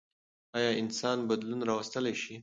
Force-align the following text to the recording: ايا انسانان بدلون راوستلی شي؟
ايا 0.55 0.71
انسانان 0.81 1.19
بدلون 1.29 1.61
راوستلی 1.69 2.13
شي؟ 2.23 2.35